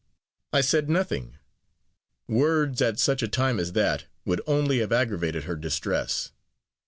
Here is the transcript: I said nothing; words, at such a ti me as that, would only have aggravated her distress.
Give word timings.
I 0.51 0.61
said 0.61 0.89
nothing; 0.89 1.37
words, 2.27 2.81
at 2.81 2.97
such 2.97 3.21
a 3.21 3.27
ti 3.27 3.53
me 3.53 3.61
as 3.61 3.73
that, 3.73 4.05
would 4.25 4.41
only 4.47 4.79
have 4.79 4.91
aggravated 4.91 5.43
her 5.43 5.55
distress. 5.55 6.31